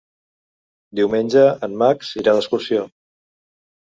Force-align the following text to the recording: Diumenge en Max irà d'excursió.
Diumenge 1.01 1.45
en 1.69 1.77
Max 1.85 2.11
irà 2.23 2.37
d'excursió. 2.39 2.87